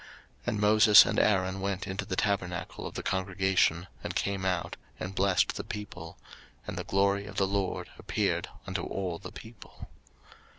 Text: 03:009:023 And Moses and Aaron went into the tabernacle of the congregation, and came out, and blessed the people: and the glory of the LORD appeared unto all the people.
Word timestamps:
03:009:023 0.01 0.09
And 0.47 0.59
Moses 0.59 1.05
and 1.05 1.19
Aaron 1.19 1.61
went 1.61 1.85
into 1.85 2.05
the 2.05 2.15
tabernacle 2.15 2.87
of 2.87 2.95
the 2.95 3.03
congregation, 3.03 3.85
and 4.03 4.15
came 4.15 4.45
out, 4.45 4.75
and 4.99 5.13
blessed 5.13 5.55
the 5.57 5.63
people: 5.63 6.17
and 6.65 6.75
the 6.75 6.83
glory 6.83 7.27
of 7.27 7.35
the 7.37 7.45
LORD 7.45 7.91
appeared 7.99 8.49
unto 8.65 8.81
all 8.81 9.19
the 9.19 9.31
people. 9.31 9.91